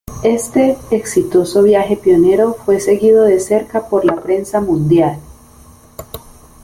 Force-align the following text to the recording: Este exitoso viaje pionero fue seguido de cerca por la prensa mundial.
Este 0.23 0.79
exitoso 0.89 1.61
viaje 1.61 1.95
pionero 1.95 2.55
fue 2.55 2.79
seguido 2.79 3.23
de 3.25 3.39
cerca 3.39 3.87
por 3.87 4.03
la 4.03 4.15
prensa 4.15 4.59
mundial. 4.59 5.19